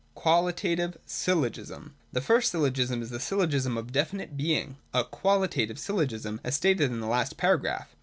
(a) 0.01 0.19
Qualitative 0.19 0.97
Syllogism. 1.05 1.93
183.] 2.09 2.09
The 2.13 2.21
first 2.25 2.51
syllogism 2.51 3.01
is 3.03 3.11
a 3.11 3.19
syllogism 3.19 3.77
of 3.77 3.91
definite 3.91 4.35
being,— 4.35 4.77
a 4.95 5.03
Qualitative 5.03 5.77
Syllogism, 5.77 6.41
as 6.43 6.55
stated 6.55 6.89
in 6.89 7.01
the 7.01 7.05
last 7.05 7.37
paragraph. 7.37 7.95